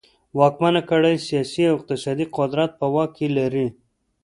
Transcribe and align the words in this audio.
واکمنه 0.37 0.81
کړۍ 0.89 1.15
سیاسي 1.27 1.63
او 1.69 1.73
اقتصادي 1.77 2.25
قدرت 2.37 2.71
په 2.79 2.85
واک 2.93 3.09
کې 3.17 3.27
لري. 3.37 3.67